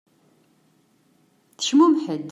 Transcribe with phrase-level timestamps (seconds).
[1.57, 2.27] Tecmumeḥ-d.